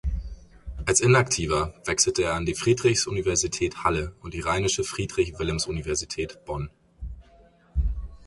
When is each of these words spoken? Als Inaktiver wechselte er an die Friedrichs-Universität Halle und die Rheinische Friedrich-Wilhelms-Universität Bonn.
Als 0.87 0.99
Inaktiver 0.99 1.75
wechselte 1.85 2.23
er 2.23 2.33
an 2.33 2.47
die 2.47 2.55
Friedrichs-Universität 2.55 3.83
Halle 3.83 4.15
und 4.21 4.33
die 4.33 4.39
Rheinische 4.39 4.83
Friedrich-Wilhelms-Universität 4.83 6.43
Bonn. 6.43 6.71